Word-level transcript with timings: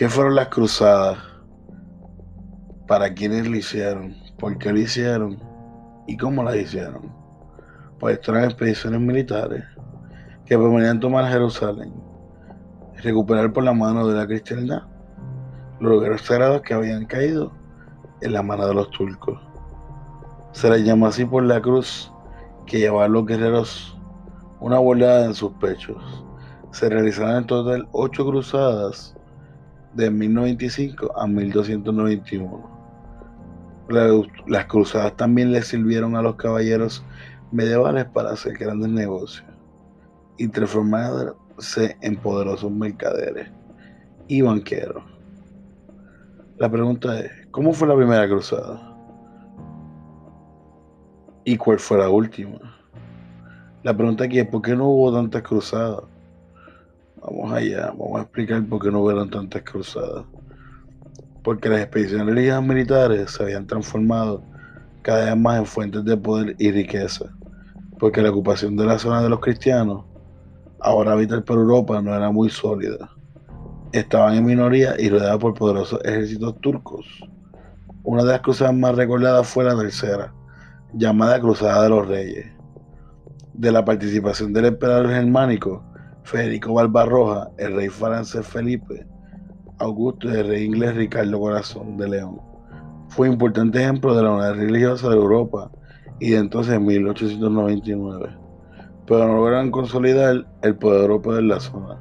¿Qué 0.00 0.08
fueron 0.08 0.34
las 0.34 0.48
cruzadas? 0.48 1.18
¿Para 2.88 3.12
quiénes 3.12 3.46
lo 3.46 3.54
hicieron? 3.54 4.16
¿Por 4.38 4.56
qué 4.56 4.72
lo 4.72 4.78
hicieron? 4.78 5.38
¿Y 6.06 6.16
cómo 6.16 6.42
las 6.42 6.56
hicieron? 6.56 7.14
Pues 7.98 8.14
esto 8.14 8.34
expediciones 8.34 8.98
militares 8.98 9.62
que 10.46 10.56
permitían 10.56 11.00
tomar 11.00 11.30
Jerusalén, 11.30 11.92
recuperar 13.02 13.52
por 13.52 13.62
la 13.62 13.74
mano 13.74 14.08
de 14.08 14.16
la 14.16 14.26
cristiandad 14.26 14.84
los 15.80 15.92
lugares 15.92 16.22
sagrados 16.22 16.62
que 16.62 16.72
habían 16.72 17.04
caído 17.04 17.52
en 18.22 18.32
la 18.32 18.42
mano 18.42 18.66
de 18.66 18.72
los 18.72 18.90
turcos. 18.92 19.38
Se 20.52 20.70
les 20.70 20.82
llama 20.82 21.08
así 21.08 21.26
por 21.26 21.42
la 21.42 21.60
cruz 21.60 22.10
que 22.64 22.78
llevaban 22.78 23.12
los 23.12 23.26
guerreros 23.26 24.00
una 24.60 24.78
boleada 24.78 25.26
en 25.26 25.34
sus 25.34 25.52
pechos. 25.60 26.24
Se 26.70 26.88
realizaron 26.88 27.36
en 27.36 27.46
total 27.46 27.86
ocho 27.92 28.24
cruzadas 28.24 29.14
de 29.94 30.10
1095 30.10 31.18
a 31.18 31.26
1291. 31.26 32.80
Las 34.46 34.66
cruzadas 34.66 35.16
también 35.16 35.52
le 35.52 35.62
sirvieron 35.62 36.16
a 36.16 36.22
los 36.22 36.36
caballeros 36.36 37.04
medievales 37.50 38.04
para 38.06 38.30
hacer 38.30 38.56
grandes 38.56 38.90
negocios 38.90 39.44
y 40.38 40.48
transformarse 40.48 41.96
en 42.00 42.16
poderosos 42.16 42.70
mercaderes 42.70 43.48
y 44.28 44.42
banqueros. 44.42 45.02
La 46.56 46.70
pregunta 46.70 47.18
es, 47.18 47.30
¿cómo 47.50 47.72
fue 47.72 47.88
la 47.88 47.96
primera 47.96 48.28
cruzada? 48.28 48.96
¿Y 51.44 51.56
cuál 51.56 51.78
fue 51.78 51.98
la 51.98 52.08
última? 52.08 52.58
La 53.82 53.96
pregunta 53.96 54.24
aquí 54.24 54.38
es, 54.38 54.46
¿por 54.46 54.62
qué 54.62 54.76
no 54.76 54.88
hubo 54.88 55.12
tantas 55.12 55.42
cruzadas? 55.42 56.02
Vamos 57.30 57.52
allá, 57.52 57.94
vamos 57.96 58.18
a 58.18 58.22
explicar 58.22 58.64
por 58.66 58.82
qué 58.82 58.90
no 58.90 59.02
hubieron 59.02 59.30
tantas 59.30 59.62
cruzadas. 59.62 60.24
Porque 61.44 61.68
las 61.68 61.80
expediciones 61.80 62.62
militares 62.64 63.30
se 63.30 63.44
habían 63.44 63.68
transformado 63.68 64.42
cada 65.02 65.26
vez 65.26 65.36
más 65.36 65.58
en 65.60 65.66
fuentes 65.66 66.04
de 66.04 66.16
poder 66.16 66.56
y 66.58 66.72
riqueza. 66.72 67.26
Porque 68.00 68.20
la 68.20 68.30
ocupación 68.30 68.76
de 68.76 68.84
la 68.84 68.98
zona 68.98 69.22
de 69.22 69.28
los 69.28 69.38
cristianos, 69.38 70.04
ahora 70.80 71.12
habitada 71.12 71.40
por 71.42 71.58
Europa, 71.58 72.02
no 72.02 72.12
era 72.12 72.32
muy 72.32 72.50
sólida. 72.50 73.08
Estaban 73.92 74.34
en 74.34 74.46
minoría 74.46 74.96
y 74.98 75.08
rodeados 75.08 75.40
por 75.40 75.54
poderosos 75.54 76.00
ejércitos 76.04 76.60
turcos. 76.60 77.06
Una 78.02 78.24
de 78.24 78.32
las 78.32 78.40
cruzadas 78.40 78.74
más 78.74 78.96
recordadas 78.96 79.46
fue 79.46 79.62
la 79.62 79.76
tercera, 79.76 80.34
llamada 80.94 81.38
Cruzada 81.38 81.84
de 81.84 81.90
los 81.90 82.08
Reyes. 82.08 82.46
De 83.54 83.70
la 83.70 83.84
participación 83.84 84.52
del 84.52 84.64
emperador 84.64 85.10
germánico, 85.10 85.89
Federico 86.22 86.74
Barbarroja, 86.74 87.48
el 87.58 87.74
rey 87.74 87.88
francés 87.88 88.46
Felipe 88.46 89.06
Augusto 89.78 90.28
y 90.28 90.32
el 90.32 90.46
rey 90.46 90.64
inglés 90.64 90.94
Ricardo 90.94 91.40
Corazón 91.40 91.96
de 91.96 92.08
León. 92.08 92.40
Fue 93.08 93.28
un 93.28 93.34
importante 93.34 93.82
ejemplo 93.82 94.14
de 94.14 94.22
la 94.22 94.30
unidad 94.30 94.54
religiosa 94.54 95.08
de 95.08 95.16
Europa 95.16 95.70
y 96.20 96.34
entonces 96.34 96.74
en 96.74 96.84
1899, 96.84 98.36
pero 99.06 99.26
no 99.26 99.36
lograron 99.36 99.70
consolidar 99.70 100.46
el 100.62 100.76
poder 100.76 101.02
europeo 101.02 101.38
en 101.38 101.48
la 101.48 101.60
zona. 101.60 101.98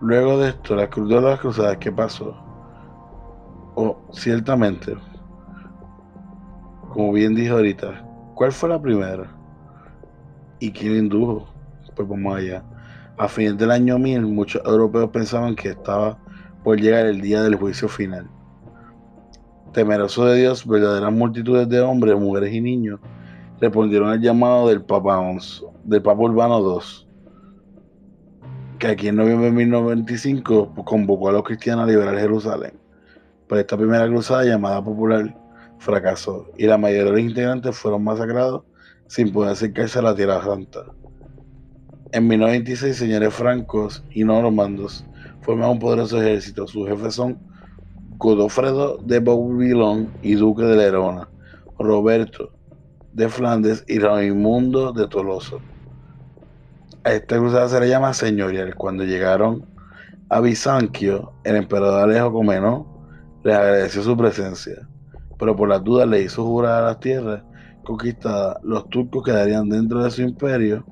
Luego 0.00 0.38
de 0.38 0.50
esto, 0.50 0.76
la 0.76 0.88
cruz 0.88 1.08
de 1.08 1.20
las 1.20 1.40
cruzadas, 1.40 1.76
¿qué 1.78 1.90
pasó? 1.90 2.36
O 3.74 4.00
ciertamente, 4.12 4.94
como 6.90 7.12
bien 7.12 7.34
dije 7.34 7.50
ahorita, 7.50 8.06
¿cuál 8.34 8.52
fue 8.52 8.68
la 8.68 8.80
primera? 8.80 9.37
¿Y 10.60 10.72
quién 10.72 10.96
indujo? 10.96 11.46
Pues 11.94 12.08
vamos 12.08 12.36
allá. 12.36 12.62
A 13.16 13.28
fines 13.28 13.56
del 13.58 13.70
año 13.70 13.98
1000, 13.98 14.22
muchos 14.22 14.62
europeos 14.64 15.10
pensaban 15.10 15.54
que 15.54 15.70
estaba 15.70 16.18
por 16.64 16.80
llegar 16.80 17.06
el 17.06 17.20
día 17.20 17.42
del 17.42 17.56
juicio 17.56 17.88
final. 17.88 18.28
Temeroso 19.72 20.24
de 20.26 20.40
Dios, 20.40 20.66
verdaderas 20.66 21.12
multitudes 21.12 21.68
de 21.68 21.80
hombres, 21.80 22.18
mujeres 22.18 22.52
y 22.52 22.60
niños 22.60 23.00
respondieron 23.60 24.10
al 24.10 24.20
llamado 24.20 24.68
del 24.68 24.82
Papa, 24.82 25.20
del 25.84 26.02
Papa 26.02 26.22
Urbano 26.22 26.60
II, 26.60 27.08
que 28.78 28.86
aquí 28.86 29.08
en 29.08 29.16
noviembre 29.16 29.46
de 29.46 29.52
1095 29.52 30.74
convocó 30.84 31.28
a 31.28 31.32
los 31.32 31.42
cristianos 31.42 31.84
a 31.84 31.86
liberar 31.88 32.16
Jerusalén. 32.16 32.72
Pero 33.48 33.60
esta 33.60 33.76
primera 33.76 34.06
cruzada 34.06 34.44
llamada 34.44 34.82
popular 34.82 35.36
fracasó 35.78 36.46
y 36.56 36.66
la 36.66 36.78
mayoría 36.78 37.04
de 37.04 37.10
los 37.10 37.20
integrantes 37.20 37.76
fueron 37.76 38.04
masacrados 38.04 38.62
sin 39.08 39.32
poder 39.32 39.52
acercarse 39.52 39.98
a 39.98 40.02
la 40.02 40.14
Tierra 40.14 40.42
Santa. 40.44 40.84
En 42.12 42.28
1926, 42.28 42.96
señores 42.96 43.34
francos 43.34 44.04
y 44.10 44.24
normandos 44.24 45.04
forman 45.42 45.70
un 45.70 45.78
poderoso 45.78 46.22
ejército. 46.22 46.66
Sus 46.66 46.88
jefes 46.88 47.14
son 47.14 47.38
Godofredo 48.18 48.98
de 48.98 49.18
Bouillon 49.18 50.08
y 50.22 50.34
Duque 50.34 50.62
de 50.62 50.76
Lerona, 50.76 51.28
Roberto 51.78 52.52
de 53.12 53.28
Flandes 53.28 53.84
y 53.88 53.98
Raimundo 53.98 54.92
de 54.92 55.08
Tolosa. 55.08 55.56
A 57.04 57.12
esta 57.12 57.38
cruzada 57.38 57.68
se 57.68 57.80
le 57.80 57.88
llama 57.88 58.12
señorial. 58.12 58.74
Cuando 58.74 59.04
llegaron 59.04 59.64
a 60.28 60.40
Bizancio, 60.40 61.32
el 61.44 61.56
emperador 61.56 62.08
Alejo 62.08 62.32
Comeno 62.32 62.86
les 63.44 63.54
agradeció 63.54 64.02
su 64.02 64.16
presencia, 64.16 64.86
pero 65.38 65.56
por 65.56 65.68
las 65.68 65.82
dudas 65.82 66.08
le 66.08 66.22
hizo 66.22 66.44
jurar 66.44 66.82
a 66.82 66.86
las 66.86 67.00
tierras 67.00 67.42
conquistada, 67.88 68.60
los 68.62 68.86
turcos 68.90 69.24
quedarían 69.24 69.68
dentro 69.68 70.04
de 70.04 70.10
su 70.10 70.20
imperio. 70.20 70.84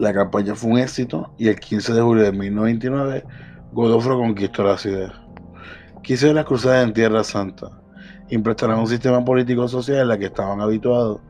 La 0.00 0.12
campaña 0.12 0.56
fue 0.56 0.72
un 0.72 0.78
éxito 0.78 1.32
y 1.38 1.48
el 1.48 1.58
15 1.58 1.94
de 1.94 2.00
julio 2.00 2.24
de 2.24 2.32
1929 2.32 3.24
Godofro 3.72 4.18
conquistó 4.18 4.64
la 4.64 4.76
ciudad. 4.76 5.12
Quiso 6.02 6.32
las 6.32 6.44
cruzadas 6.46 6.84
en 6.84 6.92
Tierra 6.92 7.22
Santa. 7.22 7.70
Implantaron 8.30 8.80
un 8.80 8.86
sistema 8.88 9.24
político-social 9.24 10.06
en 10.06 10.10
el 10.10 10.18
que 10.18 10.26
estaban 10.26 10.60
habituados 10.60 11.20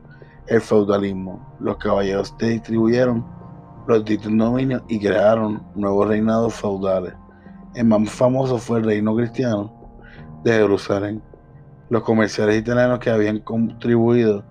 el 0.47 0.59
feudalismo. 0.59 1.55
Los 1.59 1.77
caballeros 1.77 2.35
distribuyeron 2.39 3.23
los 3.87 4.03
distintos 4.03 4.47
dominios 4.47 4.81
y 4.87 4.99
crearon 4.99 5.61
nuevos 5.75 6.07
reinados 6.07 6.55
feudales. 6.55 7.13
El 7.75 7.85
más 7.85 8.09
famoso 8.09 8.57
fue 8.57 8.79
el 8.79 8.85
reino 8.85 9.15
cristiano 9.15 9.71
de 10.43 10.53
Jerusalén, 10.53 11.21
los 11.89 12.03
comerciales 12.03 12.59
italianos 12.59 12.99
que 12.99 13.09
habían 13.09 13.39
contribuido 13.39 14.43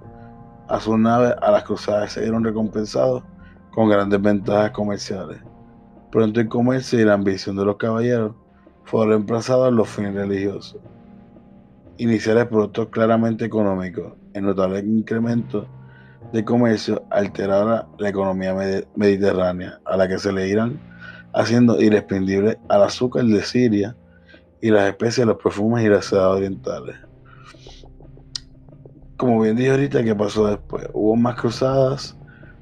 a 0.68 0.80
sus 0.80 0.98
naves 0.98 1.34
a 1.40 1.50
las 1.52 1.62
cruzadas 1.62 2.12
se 2.12 2.20
vieron 2.20 2.44
recompensados 2.44 3.22
con 3.70 3.88
grandes 3.88 4.20
ventajas 4.20 4.72
comerciales. 4.72 5.38
Pronto 6.10 6.40
el 6.40 6.48
comercio 6.48 6.98
y 6.98 7.04
la 7.04 7.14
ambición 7.14 7.56
de 7.56 7.64
los 7.64 7.76
caballeros 7.76 8.34
fueron 8.84 9.10
reemplazados 9.10 9.68
en 9.68 9.76
los 9.76 9.88
fines 9.88 10.14
religiosos. 10.14 10.80
Iniciales 11.98 12.46
productos 12.46 12.88
claramente 12.88 13.44
económicos, 13.44 14.14
el 14.34 14.44
notable 14.44 14.80
incremento 14.80 15.66
de 16.32 16.44
comercio 16.44 17.04
alterara 17.10 17.86
la 17.98 18.08
economía 18.08 18.54
mediterránea, 18.96 19.78
a 19.84 19.96
la 19.96 20.08
que 20.08 20.18
se 20.18 20.32
le 20.32 20.48
irán 20.48 20.80
haciendo 21.34 21.80
irresprendible 21.80 22.58
al 22.68 22.82
azúcar 22.82 23.24
de 23.24 23.42
Siria 23.42 23.96
y 24.60 24.70
las 24.70 24.88
especies 24.88 25.26
los 25.26 25.36
perfumes 25.36 25.84
y 25.84 25.88
las 25.88 26.06
sedas 26.06 26.26
orientales 26.26 27.07
como 29.18 29.40
bien 29.40 29.56
dije 29.56 29.72
ahorita, 29.72 30.04
¿qué 30.04 30.14
pasó 30.14 30.46
después? 30.46 30.88
Hubo 30.94 31.16
más 31.16 31.34
cruzadas, 31.34 32.16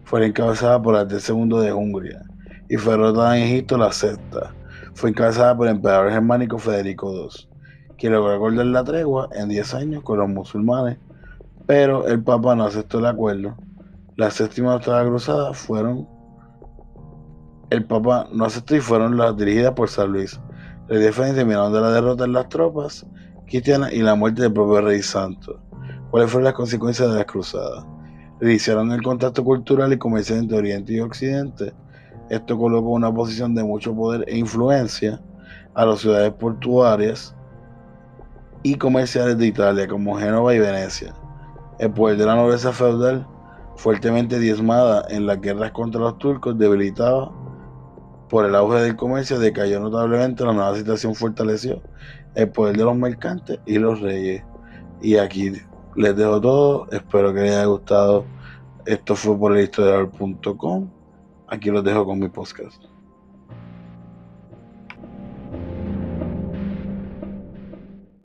fue 0.05 0.27
encabezada 0.27 0.81
por 0.83 1.07
del 1.07 1.21
segundo 1.21 1.61
de 1.61 1.73
Hungría 1.73 2.23
y 2.69 2.77
fue 2.79 2.93
derrotada 2.95 3.37
en 3.37 3.45
Egipto 3.45 3.77
la 3.77 3.93
sexta. 3.93 4.55
Fue 4.95 5.11
encabezada 5.11 5.55
por 5.55 5.69
el 5.69 5.77
emperador 5.77 6.11
germánico 6.11 6.59
Federico 6.59 7.13
II, 7.13 7.29
quien 7.99 8.15
logró 8.15 8.35
acordar 8.35 8.65
la 8.67 8.83
tregua 8.83 9.29
en 9.35 9.51
10 9.51 9.75
años 9.75 10.03
con 10.03 10.19
los 10.19 10.31
musulmanes, 10.31 10.97
pero 11.67 12.09
el 12.09 12.23
Papa 12.23 12.57
no 12.57 12.65
aceptó 12.65 13.01
el 13.01 13.07
acuerdo. 13.07 13.55
La 14.17 14.31
séptima 14.31 14.73
y 14.73 14.77
octava 14.77 15.05
cruzada 15.05 15.53
fueron 15.53 16.09
el 17.69 17.85
Papa 17.85 18.29
no 18.33 18.47
aceptó 18.47 18.77
y 18.77 18.81
fueron 18.81 19.19
las 19.19 19.37
dirigidas 19.37 19.73
por 19.73 19.91
San 19.91 20.11
Luis. 20.11 20.41
Los 20.89 21.01
defensores 21.01 21.35
terminaron 21.35 21.73
de 21.75 21.81
la 21.83 21.91
derrota 21.91 22.25
en 22.25 22.33
las 22.33 22.49
tropas 22.49 23.05
cristianas 23.47 23.93
y 23.93 24.01
la 24.01 24.15
muerte 24.15 24.43
del 24.43 24.53
propio 24.55 24.81
rey 24.81 25.03
santo. 25.03 25.61
¿Cuáles 26.17 26.33
fueron 26.33 26.45
las 26.45 26.55
consecuencias 26.55 27.11
de 27.11 27.17
las 27.17 27.27
cruzadas? 27.27 27.85
Iniciaron 28.41 28.91
el 28.91 29.03
contacto 29.03 29.45
cultural 29.45 29.93
y 29.93 29.99
comercial 29.99 30.39
entre 30.39 30.57
Oriente 30.57 30.95
y 30.95 31.01
Occidente. 31.01 31.75
Esto 32.31 32.57
colocó 32.57 32.89
una 32.89 33.13
posición 33.13 33.55
de 33.55 33.63
mucho 33.63 33.95
poder 33.95 34.25
e 34.27 34.39
influencia 34.39 35.21
a 35.75 35.85
las 35.85 36.01
ciudades 36.01 36.33
portuarias 36.33 37.37
y 38.63 38.77
comerciales 38.77 39.37
de 39.37 39.49
Italia, 39.49 39.87
como 39.87 40.17
Génova 40.17 40.55
y 40.55 40.59
Venecia. 40.59 41.13
El 41.79 41.91
poder 41.91 42.17
de 42.17 42.25
la 42.25 42.37
nobleza 42.37 42.73
feudal, 42.73 43.27
fuertemente 43.77 44.39
diezmada 44.39 45.05
en 45.11 45.27
las 45.27 45.39
guerras 45.43 45.73
contra 45.73 46.01
los 46.01 46.17
turcos, 46.17 46.57
debilitaba 46.57 47.31
por 48.31 48.47
el 48.47 48.55
auge 48.55 48.81
del 48.81 48.97
comercio, 48.97 49.39
decayó 49.39 49.81
notablemente. 49.81 50.47
La 50.47 50.55
nueva 50.55 50.75
situación 50.75 51.15
fortaleció 51.15 51.83
el 52.35 52.49
poder 52.49 52.75
de 52.75 52.85
los 52.85 52.97
mercantes 52.97 53.61
y 53.67 53.77
los 53.77 54.01
reyes. 54.01 54.43
Y 55.03 55.19
aquí 55.19 55.53
les 55.97 56.17
dejo 56.17 56.41
todo. 56.41 56.87
Espero 56.91 57.33
que 57.35 57.41
les 57.41 57.53
haya 57.53 57.65
gustado. 57.65 58.25
Esto 58.85 59.17
fue 59.17 59.39
por 59.39 59.57
el 59.57 59.65
historiador.com. 59.65 60.89
aquí 61.49 61.71
los 61.71 61.83
dejo 61.85 62.05
con 62.05 62.19
mi 62.19 62.29
podcast. 62.29 62.83